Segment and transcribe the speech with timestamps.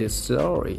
[0.00, 0.78] the story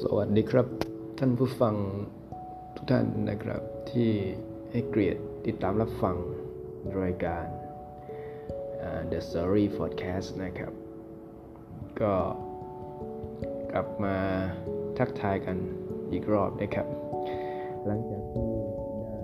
[0.00, 0.66] สวัสดีครับ
[1.18, 1.74] ท่านผู้ฟัง
[2.74, 4.10] ทุกท่านนะครับที่
[4.70, 6.16] ให้เกียรติติดตามรับฟัง
[7.02, 7.46] รายการ
[9.10, 10.72] The Story Podcast นะครับ
[12.00, 12.14] ก็
[13.72, 14.16] กลับมา
[14.98, 15.58] ทักทายกัน
[16.12, 16.86] อีกรอบนะครับ
[17.86, 18.48] หลังจากที่
[19.00, 19.18] ได้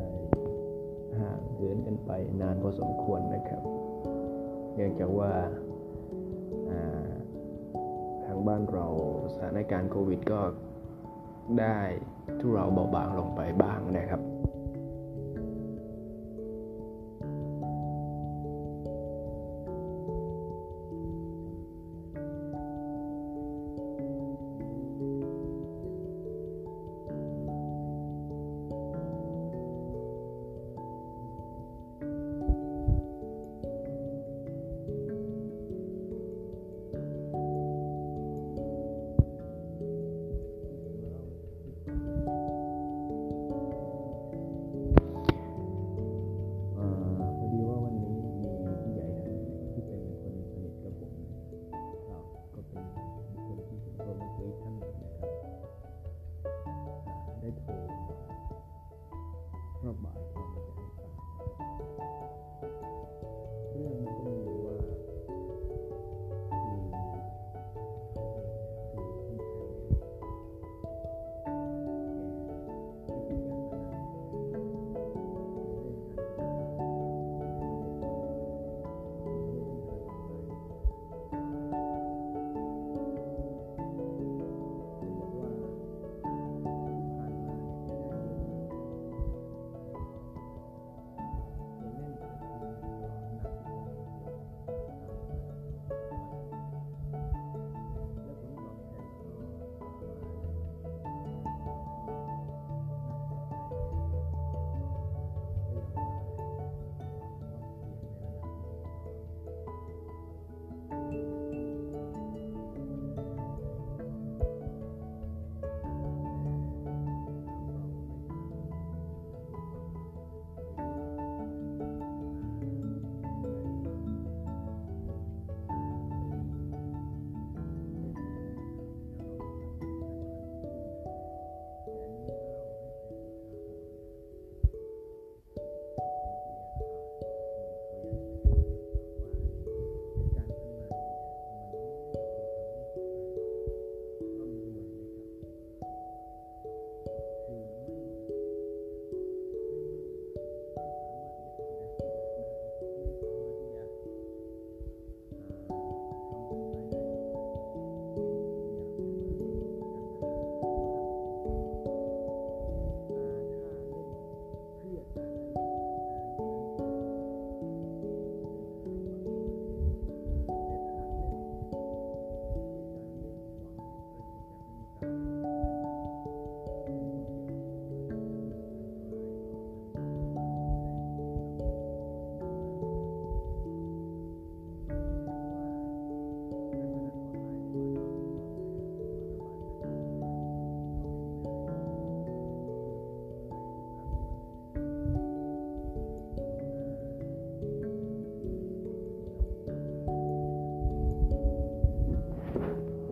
[1.19, 3.62] ห่างเหินกันไปนานพอสมควรนะครับ
[4.75, 5.33] เนื่องจากว่า
[8.24, 8.87] ทางบ้านเรา
[9.35, 10.41] สถานการณ์โควิดก็
[11.61, 11.79] ได้
[12.41, 14.21] ทุเราเบาบางลงไปบ้างนะครับ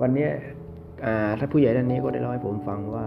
[0.02, 0.28] วันนี้
[1.38, 3.06] ถ้าผู้ใหญ่ท่านนี้ก็ได้เล่าให้ผมฟังว่า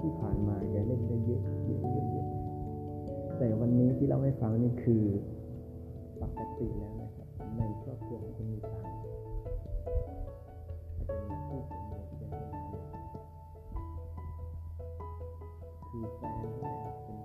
[0.00, 2.26] ที่ผ่านมาแกเล่นได้เยอะเยอะเยอะเยอะ
[3.38, 5.04] แต่วันนี้ที่เล่าให้ฟังนี่คือ
[6.20, 8.88] ปกติแล้วนะครับในครอบครัวของคนมีตังค์
[10.96, 13.04] อาจจะมีผู้สมรสเป็นคนไทย
[15.88, 16.74] คือแฟนเนี่ย
[17.04, 17.16] เป็น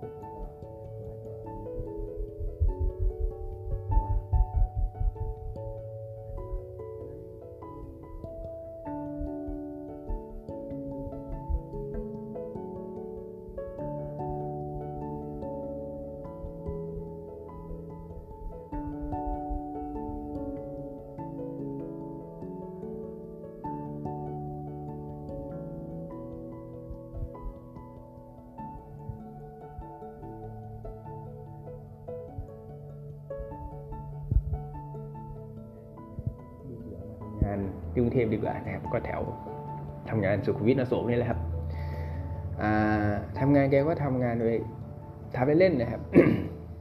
[37.56, 37.62] าน
[37.92, 39.20] ที่กรุงเทพดีกว่านะครับ ก็แถว
[40.10, 41.40] ทำงานสุขุมวิทอโศกนี่แหละครับ
[43.38, 44.50] ทำงานแกก็ทำงานไป
[45.36, 46.02] ทำไปเล่นนะครับ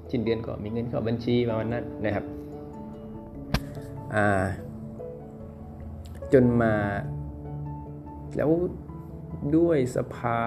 [0.10, 2.26] ชิ้นเดือนก็มีเงินเข้าบัญชีประมาณนั้นนะครับ
[6.34, 6.74] จนมา
[8.36, 8.50] แล้ว
[9.58, 10.38] ด้วยสภา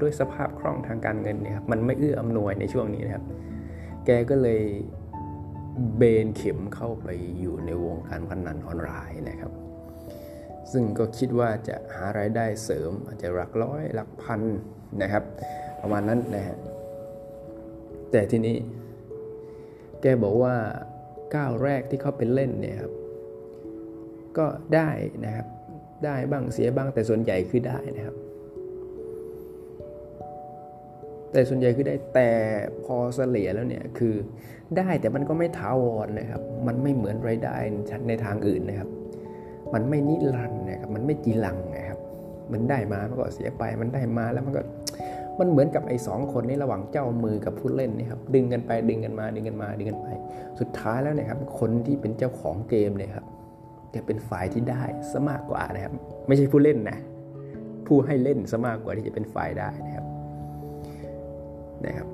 [0.00, 3.24] ด้วยสภาพคล่องทางการเงินเนี่ยครับมันไม่เอื้ออำนวยในช่วงนี้นะครับ
[4.06, 4.62] แกก็เลย
[5.96, 7.08] เบนเข็มเข้าไป
[7.40, 9.52] อยู่ในวงการพนันออนไลน์นะครับ
[10.72, 14.40] ซึ่งก็คิดว่าจะหารายได้เสริมอาจจะหลักร้อยหลักพัน
[15.02, 15.24] นะครับ
[15.80, 16.56] ประมาณนั้นนะฮะ
[18.10, 18.56] แต่ทีนี้
[20.02, 20.54] แกบอกว่า
[21.34, 22.92] ก้าวแรกที่เขาไปเล่นเนี่ยครับ
[24.38, 24.90] ก็ได้
[25.24, 25.46] นะครับ
[26.04, 28.16] ได้บ้างเสียบ้างแต่ส่วนใหญ่คือได้นะครับ
[31.32, 32.30] แต่ส่วนใหญ่คือได้แต่
[32.84, 34.14] พอเสลี่ยแล้วเนี่ยคือ
[34.76, 37.56] ได้แต่มันก็ไม่ถาวรนะครับ มันไม่เหมือนรายได้
[38.08, 38.88] ในทางอื่นนะครับ
[39.74, 41.98] มันไม่นิรันดร์นะครับมันไม่จีรังนะครับ
[42.52, 44.62] มันได้มามันก็เสียไปมันได้มาแล้วมันก็
[45.38, 50.08] มันเหมือนกับไอ้สองคนนี้ระหว่างเจ้ามือกับผู้เล่นนี่ครับดึงกันไปดึงกันมาดึงกันมาดึงกันไป
[50.60, 53.24] สุดท้ายแล้วเนี่ยครับคนที่เป็นเจ้าของเกมเนี่ยครับ
[53.94, 55.92] จะเป็นฝ่ายที่ได้ซะมากกว่านะครับ
[56.26, 56.98] ไม่ใช่ผู้เล่นนะ
[57.86, 60.04] ผู้ให้เล่นซะมากกว่าที่จะเป็นฝ่ายได้นะครับ
[61.86, 62.06] นะครับ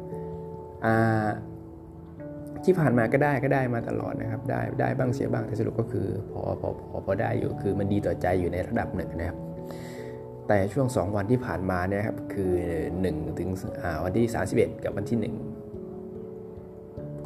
[2.65, 9.39] ที่ผ่านมาก็ได้ก็ได้มาตลอดนะครับ ได้ได้บ้างเสียบ้างแต่สรุปก็คือพอพอพอพอได้อยู่คือมันดีต่อใจอยู่ในระดับหนึ่งนะครับ
[10.49, 12.53] แต่ช่วง 2 วันที่ผ่านมาเนี่ยครับคือ
[12.93, 13.49] 1ถึง
[14.05, 14.25] วันที่
[14.57, 15.27] 31 กับวันที่ 1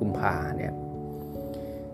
[0.01, 0.73] กุมภาเนี่ย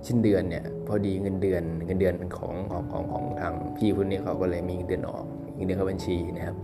[0.07, 6.57] ชิ้นเดือนเนี่ยพอดีเงินเดือนเงินเดือนของของของของทางพี่คนนี้เขาก็เลยมีเงินเดือนออกเงินเดือนเข้าบัญชีนะครับ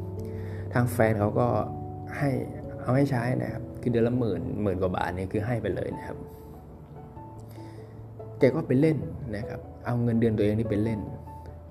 [0.72, 1.48] ทางแฟนเขาก็
[2.18, 2.30] ให้
[2.82, 6.16] เอาให้ใช้นะครับ คือเดือนละหมื่นหมื่นกว่าบาทเนี่ยคือให้ไปเลยนะครับ
[8.38, 8.96] แกก็ไปเล่น
[9.36, 11.00] นะครับ เอาเงินเดือนตัวเองนี่ไปเล่น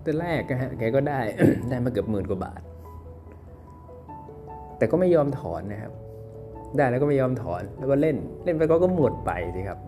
[0.03, 1.19] แต่แรกนะฮะแกก็ได้
[1.69, 2.61] ได้มาเกือบหมื่นกว่าบาท
[4.77, 5.91] แต่ก็ไม่ยอมถอนนะครับ
[6.77, 9.79] ได้แล้วก็ไม่ยอมถอนแล้วก็เล่นเล่นไปก็ก็หมดไปสิครับ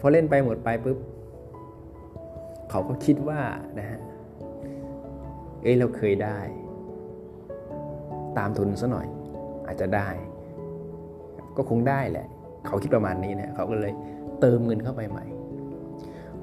[0.00, 0.98] พอเล่นไปหมดไปปุ๊บ
[2.70, 3.40] เขาก็คิดว่า
[3.78, 4.00] นะฮะ
[5.62, 6.38] เอ้ยเราเคยได้
[8.38, 9.06] ตามทุนซะหน่อย
[9.66, 10.08] อาจจะได้
[11.56, 12.26] ก็คงได้แหละ
[12.66, 13.92] เขาคิดประมาณนี้นะเขาก็เลย
[14.40, 15.24] เติมเงินเข้าไปใหม่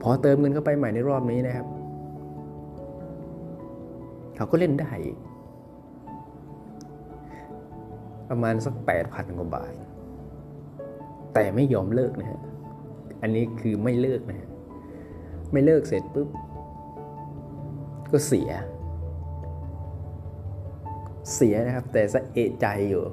[0.01, 1.67] พอเติมเงินเข้าไปใหม่ในรอบนี้นะครับ
[4.35, 4.91] เขาก็เล่นได้
[8.29, 9.73] ประมาณสักแปดพันกว่าบาท
[11.33, 12.41] แต่ไม่ยอมเลิกนะฮะ
[13.21, 14.49] อันนี้คือไม่เลิกนะ
[15.51, 16.29] ไม่เลิกเสร็จปุ๊บ
[18.11, 18.51] ก็เสีย
[21.35, 23.03] เสียนะครับ แต่สะเอะใจอยู่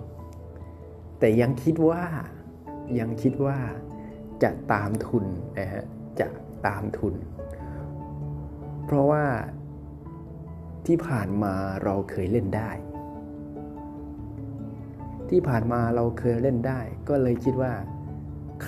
[1.19, 2.03] แต่ยังคิดว่า
[2.99, 3.59] ยังคิดว่า
[4.43, 5.25] จะตามทุน
[5.59, 5.85] นะฮะ
[6.20, 6.29] จะ
[6.67, 7.15] ตามทุน
[8.87, 9.25] เพราะว่า
[10.87, 11.55] ที่ผ่านมา
[11.85, 12.70] เราเคยเล่นได้
[15.31, 17.73] ที่ผ่านมาเราเคยเล่นได้ ก็เลยคิดว่า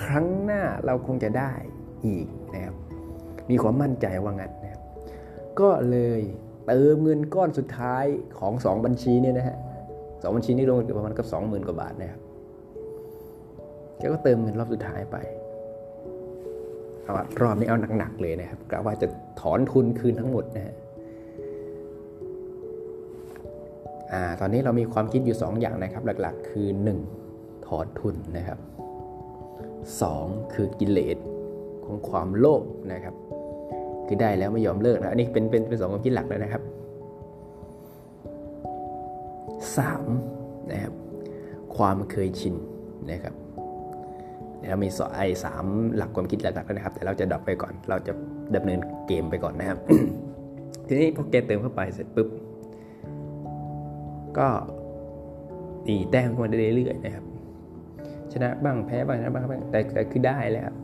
[0.01, 1.53] ครั้งหน้าเราคงจะได้
[2.05, 2.75] อีกนะครับ
[3.49, 4.81] มีความมั่นใจว่างั้นนะครับ
[5.59, 6.21] ก็เลย
[6.73, 8.05] เติมเงินก้อนสุดท้าย
[8.39, 9.57] ของสองบัญชีเนี่ยนะฮะ
[10.21, 12.21] สองบัญชีนี้ลงประมาณกับสองหมื่นกว่าบาทนะครับ
[13.97, 15.17] แกก็เติมเงินรอบสุดท้ายไป
[17.03, 19.07] เอารอบนี้เอาหนักๆเลยนะครับกะว่าจะ
[19.41, 20.75] ถอนทุนคืนทั้งหมดนะฮะ
[24.11, 26.67] อ่าตอนนี้เรามีความคิดอยู่ 2 อย่างนะครับ หลักๆ คือ
[27.17, 27.67] 1.
[27.67, 28.59] ถอนทุนนะครับ
[29.75, 31.17] 2 คือกิเลส
[31.85, 32.63] ของความโลภ
[32.93, 33.15] นะครับ
[34.11, 36.61] คือได้แล้วไม่ยอมเลิกนะอันนี้เป็นเป็นเป็นสองความคิดหลักเลยนะครับ
[39.77, 40.93] 3นะครับ
[41.75, 42.55] ความเคยชิน
[43.11, 43.33] นะครับ
[44.69, 45.65] เรามีสไอ้สาม
[45.95, 48.13] หลักความคิดหลักๆแล้วนะครับ แต่เราจะดับไปก่อน เราจะ
[48.55, 49.79] ดำเนินเกมไปก่อนนะครับ
[50.87, 52.27] ทีนี้พอเกเติมเข้าไปเสร็จปุ๊บ
[54.37, 54.47] ก็
[55.87, 57.25] ตีแต้มขึ้นมาเรื่อยๆนะครับ
[58.33, 60.75] ชนะบ้างแพ้บ้างชนะบ้างแต่แต่คือได้แล้วครับ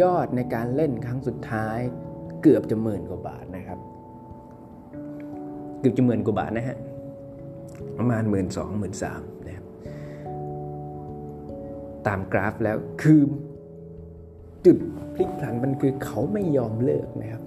[0.00, 1.78] ยอดในการเล่นครั้งสุดท้าย
[2.42, 3.78] เกือบจะหมื่นกว่าบาทนะครับ
[5.80, 6.76] เกือบจะหมื่นกว่าบาทนะฮะ
[7.98, 9.66] ประมาณหมื่นสองหมื่นสามนะครับ
[12.06, 13.20] ตามกราฟแล้วคือ
[14.66, 14.78] จุด
[15.14, 17.42] พลิกผันมันคือเขาไม่ยอมเลิกนะครับ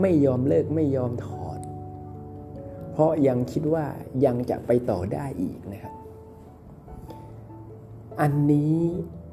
[0.00, 1.58] ไม่ยอมเลิกไม่ยอมถอน
[2.92, 3.84] เพราะยังคิดว่า
[4.24, 5.94] ยังจะไปต่อได้อีกนะครับ
[8.20, 8.78] อันนี้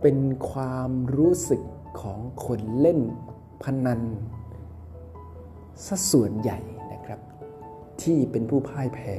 [0.02, 0.18] เป็น
[0.52, 1.62] ความรู้สึก
[2.02, 3.00] ของคนเล่น
[3.64, 4.02] พนัน
[5.86, 6.60] สัส่วนใหญ่
[6.94, 7.20] นะครับ
[8.02, 9.16] ที่เป็นผู้พ่ายแพ้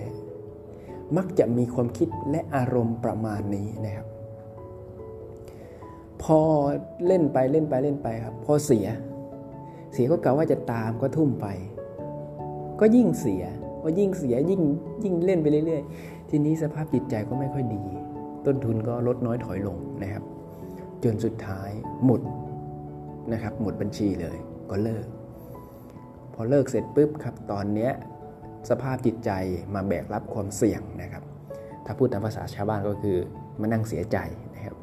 [1.16, 4.06] มักจะมีความคิดและอารมณ์ประมาณนี้นะครับ
[6.22, 6.40] พอ
[7.06, 8.86] เล่นไปเล่นไปเล่นไปครับ พอเสีย
[9.92, 11.46] เสียก็กล่าวว่าจะตามก็ทุ่มไป
[12.80, 13.42] ก็ยิ่งเสีย
[13.82, 14.62] พอยิ่งเสียยิ่ง
[15.04, 17.84] ยิ่งเล่นไปเรื่อย ๆ ทีนี้สภาพจิตใจก็ไม่ค่อยดี
[18.46, 20.24] ต้นทุนก็ลดน้อยถอยลงนะครับ
[21.04, 21.70] จนสุดท้าย
[22.04, 22.20] หมด
[23.32, 24.38] นะครับหมดบัญชีเลย
[24.70, 25.06] ก็เลิก
[26.34, 27.92] พอเลิกเสร็จปุ๊บครับตอนเนี้ย
[28.70, 29.30] สภาพจิตใจ
[29.74, 31.22] มาแบกรับความเสี่ยงนะครับ
[31.84, 33.16] ถ้าพูดตามภาษาชาวบ้านก็คือ
[33.60, 34.18] มานั่งเสียใจ
[34.54, 34.76] นะครับ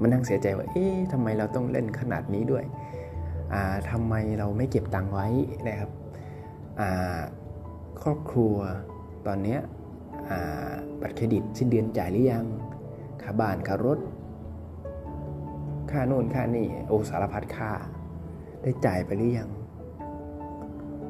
[0.00, 2.64] มานั่งเสียใจว่าเอ๊ะทำไมเราต้องเล่นขนาดนี้ด้วย
[3.90, 5.28] ทำไมเราไม่เก็บตังค์ไว้
[5.68, 5.90] นะครับ
[8.02, 8.56] ครอบครัว
[9.26, 9.58] ตอนนี้
[11.00, 12.44] บัตรเครดิตสิ้นเดือนจ่ายหรือยัง
[13.22, 13.98] ค่าบ้านค่ารถ
[15.90, 17.70] ค่าโน่นค่านี่โอสารพัดค่า
[18.62, 19.50] ได้จ่ายไปหรือยัง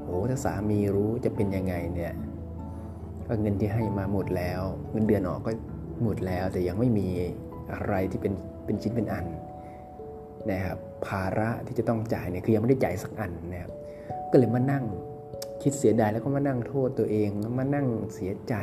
[0.04, 2.14] โอ้ถ้าสามีรู้จะเป็นยังไงเนี่ย
[3.26, 4.62] ก็เงินที่ให้มาหมดแล้ว
[4.92, 5.52] เงินเดือนออกก็
[6.02, 7.08] หมดแล้ว แต่ยังไม่มี
[7.72, 8.32] อะไรที่เป็น
[8.64, 9.26] เป็นชิ้นเป็นอัน
[10.50, 13.72] นะครับภาระที่จะต้องจ่ายเนี่ยคือยังไม่ได้จ่ายสักอันนะครับ
[14.30, 14.84] ก็เลยมานั่ง
[15.62, 18.54] คิดเสียดายแล้วก็มานั่งโทษตัวเองแล้วมานั่งเสียใจ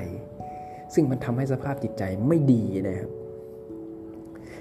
[0.93, 3.09] ซึ่งมันทำให้สภาพจิตใจไม่ดีนะครับ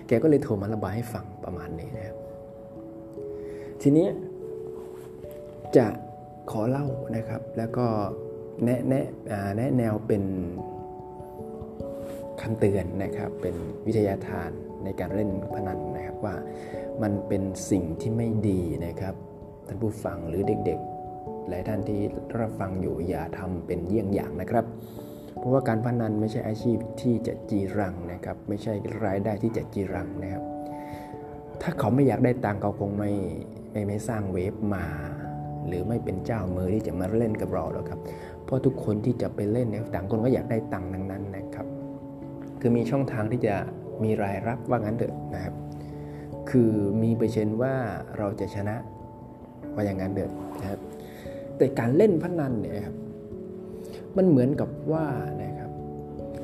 [0.07, 2.17] แกก็เลยโทรมาระบายให้ฟังประมาณนี้นะครับ
[3.83, 4.07] ทีนี้
[5.77, 5.87] จะ
[6.51, 6.87] ขอเล่า
[7.17, 7.87] นะครับ แล้วก็
[8.65, 9.07] แนะแนะ
[9.57, 10.23] แนะแนวเป็น
[12.41, 14.51] คำเตือนนะครับ เป็นวิทยาทาน
[14.85, 16.37] ในการเล่นพนันนะครับว่า
[17.03, 19.15] มันเป็นสิ่งที่ไม่ดีนะครับ
[19.67, 22.01] ท่านผู้ฟังหรือเด็กๆ หลายท่านที่
[22.39, 24.65] รับฟังอยู่อย่าทำเป็นเยี่ยงอย่างนะครับ
[25.38, 28.75] เพราะว่าการพนันไม่ใช่อาชีพที่จะจีรังนะครับ ไม่ใช่
[29.05, 30.45] รายได้ที่จะจีรังนะครับ
[31.62, 33.12] ถ้าเขาไม่อยากได้ตังเขาคงไม่
[33.73, 34.87] ไม่ไม่สร้างเวฟมา
[35.66, 38.00] หรือไม่เป็นเจ้ามือที่จะมาเล่นกับเราหรอกครับ
[38.45, 41.66] เพราะทุกคนที่จะไปเล่นเนี่ยต่างคนก็อยากได้ตังค์นั้นนะครับ
[42.61, 43.55] คือมีช่องทางที่จะ
[44.05, 45.55] มีรายรับว่างั้นเถอะนะครับ
[46.50, 46.71] คือ
[47.02, 47.75] มีเปอร์เซ็นต์ว่า
[48.19, 48.76] เราจะชนะ
[49.75, 50.81] ว่าอย่างนั้นเถอะนะครับ
[51.57, 52.97] แต่การเล่นพนันเนี่ยครับ
[54.16, 55.06] มันเหมือนกับว่า
[55.42, 55.70] นะครับ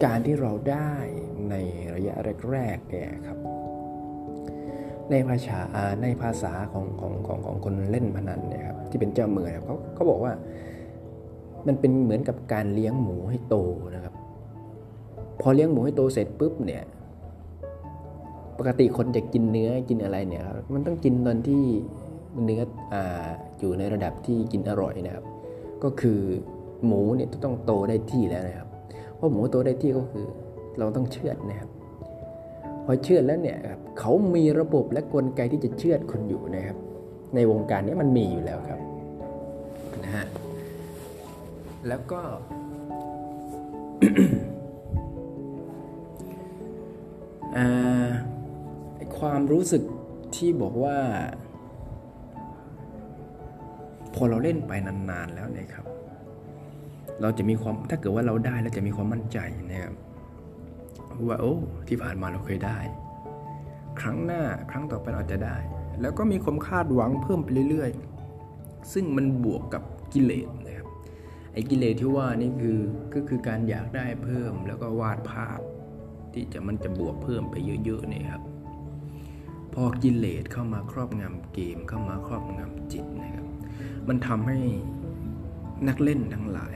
[0.04, 0.92] การที่เราได้
[1.50, 1.54] ใน
[1.94, 2.14] ระยะ
[2.50, 3.38] แรกๆเนี่ยครับ
[5.10, 5.60] ในภาษา
[6.02, 10.32] ในภาษาของของของของคนเล่นพนันเนี่ยครับที่เป็นเจ้ามือเขาเขาบอกว่า
[11.66, 13.56] มันเป็นเหมือนกับการเลี้ยงหมูให้โต
[13.94, 14.14] นะครับ
[15.40, 16.82] พอเลี้ยงหมูให้โตเสร็จปุ๊บเนี่ย
[18.58, 21.62] ปกติคนจะกินเนื้อกินอะไรเนี่ยครับมันต้องกินตอนที่
[22.44, 22.62] เนื้อ
[22.92, 22.96] อ
[23.58, 25.24] อยู่ในระดับที่กินอร่อยนะครับ
[25.82, 26.20] ก็คือ
[26.86, 28.68] หมูเนี่ยต้องโตได้ที่แล้วนะครับ
[29.16, 30.26] เพราะหมูโตได้ที่ก็คือ
[30.78, 31.70] เราต้องเชือดนะครับ
[32.84, 36.76] พอเชือดแล้วเนี่ยครับเขามีระบบและกลไกที่จะเชือดคนอยู่นะครับ
[37.34, 38.80] ในวงการนี้มันมีอยู่แล้วครับ
[40.02, 40.26] นะฮะ
[41.88, 42.20] แล้วก็
[49.18, 49.82] ความรู้สึก
[50.36, 50.98] ที่บอกว่า
[54.14, 55.86] พอเราเล่นไปนานๆแล้วเนี่ยครับ
[57.21, 59.38] เราจะมีความถ้าเกิดว่าเราได้เราจะมีความมั่นใจ
[59.71, 59.94] นะครับ
[61.28, 61.54] ว่าโอ้
[61.88, 62.78] ที่ผ่านมาเราเคยได้
[64.00, 65.56] ครั้งหน้าครั้งต่อไปเราจะได้
[66.00, 69.82] แล้วก็มีความคาดหวังเพิ่มไปเรื่อยๆ ซึ่งมันบวกกับ
[70.12, 70.88] กิเลสนะครับ
[71.52, 72.78] ไอ้กิเลสที่ว่านี่คือ
[73.14, 75.61] ก็คือการอยากได้เพิ่มแล้วก็วาดภาพ
[76.32, 77.54] ที่จะมันจะบวกเพิ่มไป
[77.85, 78.42] เยอะๆนี่ครับ
[79.75, 83.47] พอกิเลสเข้ามาครอบงำเกมเข้ามาครอบงำจิตนะครับ
[84.09, 84.59] มันทำให้
[85.88, 86.75] นักเล่นทั้งหลาย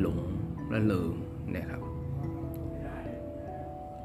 [0.00, 0.20] หลง
[0.72, 1.14] ละเลง
[1.56, 1.82] นะครับ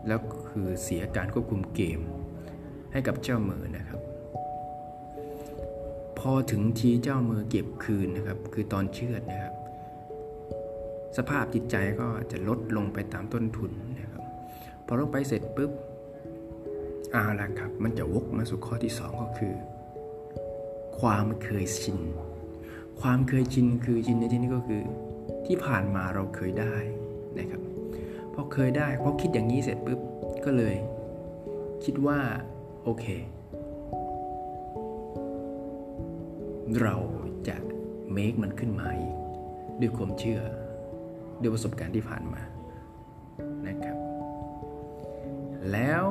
[0.08, 0.20] แล้ว
[0.50, 2.00] คือเสียการควบคุมเกม
[2.92, 4.02] ให้กับเจ้ามือนะครับ
[6.20, 9.54] พอถึงทีเจ้ามือเก็บคืนนะครับ คือตอนเชื่อดนะครับ
[11.18, 14.24] สภาพจิตใจก็จะลดลงไปตามต้นทุนนะครับ
[14.86, 15.72] พอลงไปเสร็จปุ๊บ
[17.12, 19.54] เอาละครับ มันจะวกมาสู่ข้อที่สองก็คือ
[21.00, 22.00] ความเคยชิน
[23.02, 24.84] ความเคยชินคือชินในที่นี้ก็คือ
[25.46, 26.76] ที่ผ่านมาเราเคยได้
[27.40, 27.62] นะครับ
[28.34, 30.00] พอเคยได้พอคิดอย่างนี้เสร็จปุ๊บ
[30.46, 30.76] ก็เลย
[31.84, 32.20] คิดว่า
[32.84, 33.06] โอเค
[36.82, 36.96] เรา
[37.48, 37.56] จะ
[38.12, 39.16] เมคมันขึ้นมาอีก
[39.80, 40.42] ด้วยความเชื่อ
[41.42, 42.42] ด้วยประสบการณ์ที่ผ่านมา
[43.68, 43.98] นะครับ
[45.72, 46.04] แล้ว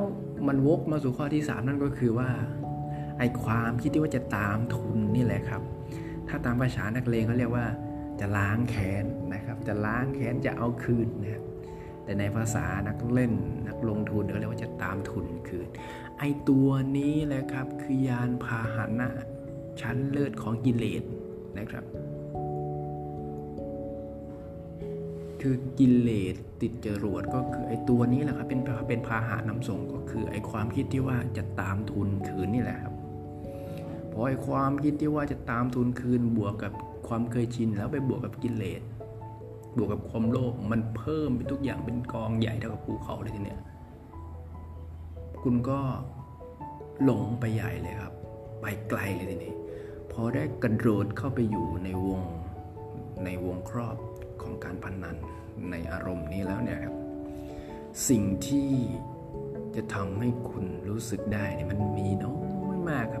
[0.47, 2.29] มันวกมาสู่ข้อที่ 3 นั่นก็คือว่า
[3.17, 5.61] ไอความคิดที่ว่าจะตามทุนนี่แหละครับ
[6.27, 7.65] ถ้าตามภาษานักเลงเขาเรียกว่า
[8.21, 11.43] จะล้างแค้นนะครับ จะล้างแค้นจะเอาคืนนะครับ
[12.03, 13.33] แต่ในภาษานักเล่น
[13.67, 15.67] นักลงทุนเขาเรียกว่าจะตามทุนคืน
[16.19, 19.09] ไอตัวนี้แหละครับคือยานพาหนะ
[19.81, 21.03] ชั้นเลิศของกิเลส
[21.57, 21.85] นะครับ
[25.41, 32.93] คือกิเลสติดจรวดก็คือไอตัวนี้แหละครับเป็นเป็นพาหะนำส่งก็คือไอความคิดที่ว่าจะตามทุนคืนนี่แหละครับ
[34.11, 36.73] พอไอความคิดที่ว่าจะตามทุนคืนบวกกับ
[37.07, 38.81] ความเคยชินแล้วไปบวกกับกิเลส
[39.77, 43.59] บวกกับความโลภมันเพิ่มไปทุกอย่างเป็นกองใหญ่เท่ากับภูเขาเลยทีเนี้ย
[45.41, 45.79] คุณก็
[47.03, 48.13] หลงไปใหญ่เลยครับ
[48.61, 49.53] ไปไกลเลยทีนี้
[50.11, 52.21] พอได้กระโดดเข้าไปอยู่ในวง
[53.25, 53.97] ในวงครอบ
[54.41, 55.17] ของการพันนัน
[55.71, 56.95] ในอารมณ์นี้แล้วเนี่ยครับ
[58.09, 58.71] สิ่งที่
[59.75, 62.39] จะทำให้คุณรู้สึกได้เนี่ยมันมีน้อ
[62.75, 63.20] ยมากครั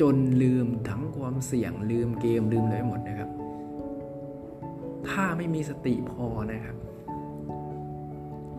[0.00, 3.30] จนลืมทั้งความเสี่ยงลืมเกมลืมเลยหมดนะครับ
[5.08, 6.76] ถ้าไม่มีสติพอนะครับ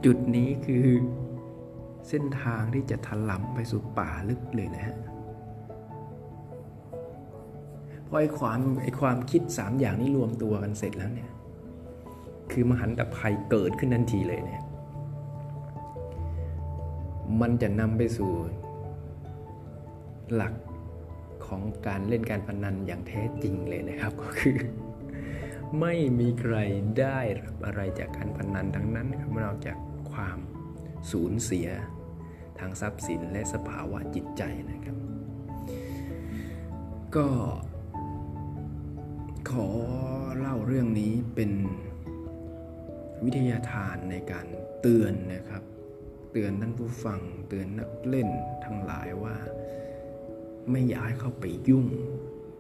[0.06, 0.86] จุดนี้คือ
[2.10, 4.98] เส้นทางที่จะถลำไปสู่ป่าลึกเลยนะฮะ
[8.08, 11.32] พอไอ้ความไอ้ความคิดสามอย่างนี้รวมตัวกันเสร็จแล้วเนี่ย
[12.52, 14.64] คือมหันตภัยเกิดขึ้นทันทีเลยเนี่ย
[17.42, 18.32] มันจะนำไปสู่
[20.34, 20.54] หลัก
[21.48, 24.58] ของการเล่นการพนันอย่างแท้จริงเลยนะครับก็คือ
[25.80, 26.56] ไม่มีใคร
[27.00, 29.78] ได้รับอะไรจากการพนันทั้งนั้นครับนอกจาก
[30.12, 30.40] ความ
[31.12, 31.68] สูญเสีย
[32.60, 34.98] ทางทรัพย์สินและสภาวะจิตใจนะครับ
[37.16, 37.30] ก็
[39.52, 39.70] ขอ
[40.38, 41.52] เล่าเรื่องนี้เป็น
[43.24, 44.48] วิทยาทานในการ
[44.82, 45.64] เตือนนะครับ
[46.32, 48.30] เตือนท่านผู้ฟัง เตือนนักเล่น
[48.66, 49.36] ทั้งหลายว่า
[50.72, 51.86] ไม่อยากให้เข้าไปยุ่ง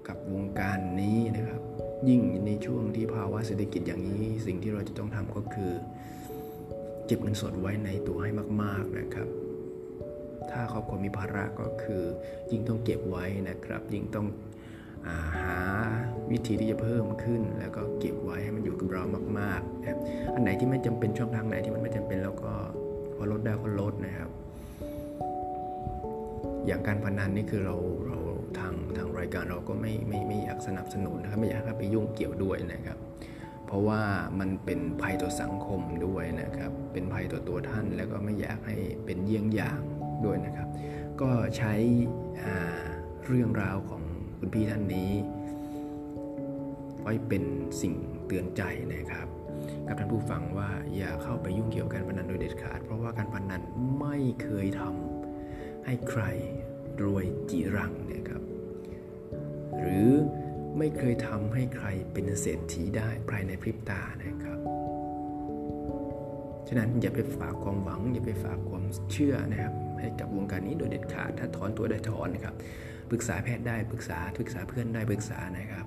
[0.07, 1.61] กับวงการนี้นะครับ
[2.09, 5.71] ยิ่งในช่วงที่ภาวะเศรษฐกิจอย่างนี้ สิ่งที่เราจะต้องทำก็คือ
[7.05, 8.31] เก็บเงินสดไว้ในตัวให้
[8.61, 9.27] มาก ๆนะครับ
[10.51, 12.03] ถ้าครอบครัวมีภาระก็คือ
[12.51, 14.27] ยิ่งต้องเก็บไว้นะครับ ยิ่งต้อง
[15.07, 15.57] อาหา
[16.31, 19.03] วิธีที่จะเพิ่มขึ้น แล้วก็เก็บไว้ให้มันอยู่กับเรา
[19.39, 19.99] มากๆนะครับ
[20.33, 22.53] อันไหนที่ไม่จำเป็นช่องทางไหนที่มันไม่จำเป็นแล้วก็
[23.15, 24.29] พอลดได้ก็ลดนะครับ
[26.67, 27.75] อย่างการพนันนี่คือเรา
[28.07, 28.17] เรา
[28.59, 32.97] ทางทางรายการเราก็ไม่ไม่ไม่อยากสนับสนุนนะครับไม่อยากให้ไปยุ่งเกี่ยวด้วยนะครับ
[33.67, 34.01] เพราะว่า
[34.39, 39.79] มันเป็นภัยต่อสังคมด้วยนะครับ เป็นภัยต่อตัวท่านแล้วก็ไม่อยากให้เป็นเยี่ยงอย่าง
[40.25, 40.67] ด้วยนะครับ
[41.21, 41.73] ก็ใช้
[43.25, 44.03] เรื่องราวของ
[44.39, 45.11] คุณพี่ท่านนี้
[47.01, 47.43] ไว้เป็น
[47.81, 47.93] สิ่ง
[48.25, 48.61] เตือนใจ
[48.93, 49.27] นะครับ
[49.87, 53.61] กับท่านผู้ฟังว่าอย่าเข้าไปยุ่งเกี่ยวกับการพนันโดยเด็ดขาด เพราะว่าการพนัน
[53.99, 55.14] ไม่เคยทำ
[55.85, 56.23] ให้ใคร
[57.03, 58.41] รวยจีรังนะครับ
[59.79, 60.09] หรือ
[60.77, 64.59] ไม่เคยทำให้ใครเป็นเศรษฐีได้ภายในพริบตานะครับ
[66.67, 72.55] ฉะนั้นอย่าไปฝากความหวัง อย่าไปฝากความเชื่อนะครับ ให้กับวงการนี้โดยเด็ดขาด ถ้าถอนตัวได้ถอนนะครับ
[73.09, 75.85] ปรึกษาแพทย์ได้ปรึกษาปรึกษาเพื่อนได้ปรึกษานะครับ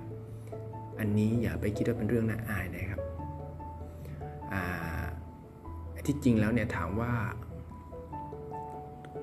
[0.99, 2.99] อันนี้อย่าไปคิดว่าเป็นเรื่องน่าอายนะครับ
[6.05, 7.13] ที่จริงแล้วเนี่ยถามว่า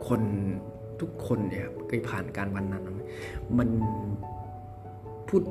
[0.09, 0.23] คน
[1.01, 2.85] ทุกคนเนี่ยเคยผ่านการวันนั้น
[3.59, 3.69] มัน
[5.29, 5.43] พูด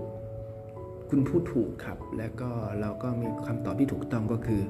[1.09, 2.49] คุณพูดถูกครับ แล้วก็
[2.81, 4.61] เราก็มีคำตอบที่ถูกต้องก็คือ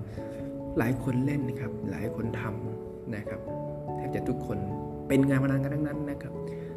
[0.77, 3.41] หลายคนเล่นนะครับ หลายคนทำนะครับ
[3.95, 4.57] แทบจะทุกคน
[5.07, 6.33] เป็นงานพนันกันทั้งนั้นนะครับ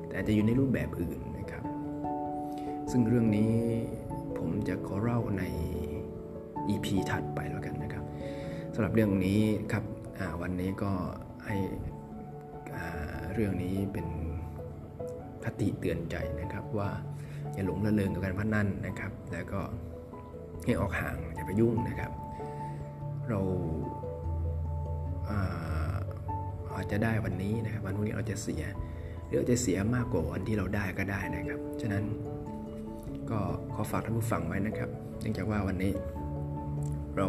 [0.06, 1.64] แต่อาจจะอยู่ในรูปแบบอื่นนะครับ
[2.90, 3.52] ซึ่งเรื่องนี้
[4.38, 5.44] ผมจะขอเล่าใน
[6.68, 8.04] EP ถัดไปแล้วกันนะครับ
[8.74, 9.40] สำหรับเรื่องนี้
[9.72, 9.84] ครับ
[10.42, 10.90] วันนี้ก็
[11.46, 11.56] ให้
[13.40, 14.06] เรื่องนี้เป็น
[15.44, 16.90] คติเตือนใจนะครับว่า
[17.52, 19.60] อย่าหลงระเริงกับการพนันนะครับ แล้วก็
[20.64, 22.10] ให้ออกห่างอย่าไปยุ่งนะครับ
[23.28, 23.40] เรา
[26.74, 28.64] อาจจะได้วันนี้นะครับวันพรุ่งนี้เราจะเสีย
[29.26, 32.04] หรือจะเสียมากกว่าวันที่เราได้ก็ได้นะครับ ฉะนั้น
[33.30, 33.40] ก็
[33.74, 35.92] ขอฝากท่านผู้ฟังไว้นะครับ เนื่องจากว่าวันนี้
[37.16, 37.26] เรา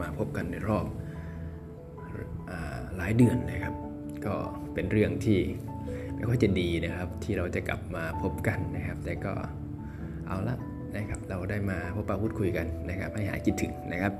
[0.00, 0.86] มาพบกันในรอบ
[2.96, 3.74] หลายเดือนนะครับ
[4.26, 4.34] ก็
[4.74, 5.40] เป็นเรื่องที่
[6.16, 9.32] ไม่ค่อยจะดีนะครับ ที่เราจะกลับมาพบกันนะครับ แต่ก็
[10.26, 10.56] เอาละ
[10.96, 14.12] นะครับเราได้มาพบปะพูดคุยกันนะครับให้หายคิดถึงนะครับ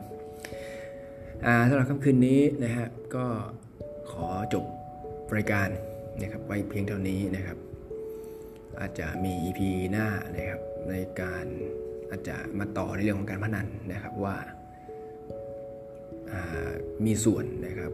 [1.68, 3.26] สำหรับค่ำคืนนี้นะครับก็
[4.12, 4.64] ขอจบ
[5.36, 5.68] รายการ
[6.20, 7.58] นะครับไว้เพียงเท่านี้นะครับ
[8.80, 9.60] อาจจะมี EP
[9.92, 10.60] หน้านะครับ
[10.90, 11.44] ในการ
[12.10, 14.36] อาจจะมาต่อในเรื่องของการพนันนะครับว่า
[17.04, 17.92] มีส่วนนะครับ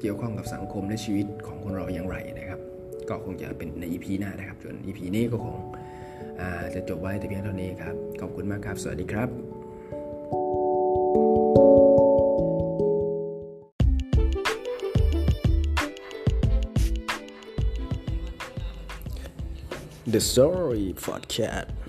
[0.00, 2.60] เกี่ยวข้องกับสังคมและชีวิตของคนเราอย่างไรนะครับ
[3.08, 5.56] ก็คงจะเป็นใน EP หน้านะครับส่วน EP นี้ก็คง
[6.74, 9.28] จะจบไว้แต่เพียงเท่านี้ครับ ขอบคุณมากครับ สวัสดีครับ
[20.12, 21.85] The Story Podcast